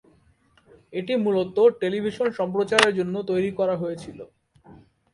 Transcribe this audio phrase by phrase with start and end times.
[0.93, 4.19] এটি মূলত টেলিভিশন সম্প্রচারের জন্য তৈরি করা হয়েছিল।